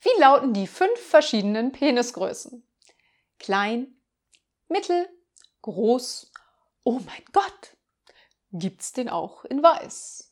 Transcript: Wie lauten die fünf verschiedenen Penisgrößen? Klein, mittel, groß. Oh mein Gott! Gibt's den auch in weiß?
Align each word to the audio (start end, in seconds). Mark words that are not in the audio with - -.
Wie 0.00 0.20
lauten 0.20 0.52
die 0.52 0.66
fünf 0.66 0.98
verschiedenen 1.00 1.72
Penisgrößen? 1.72 2.66
Klein, 3.38 4.00
mittel, 4.68 5.08
groß. 5.62 6.32
Oh 6.84 7.00
mein 7.04 7.24
Gott! 7.32 7.76
Gibt's 8.52 8.92
den 8.92 9.08
auch 9.08 9.44
in 9.44 9.62
weiß? 9.62 10.25